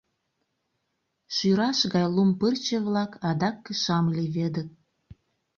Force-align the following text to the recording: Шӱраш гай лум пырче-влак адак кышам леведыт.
Шӱраш 1.35 1.79
гай 1.93 2.05
лум 2.15 2.29
пырче-влак 2.39 3.11
адак 3.29 3.55
кышам 3.65 4.05
леведыт. 4.15 4.69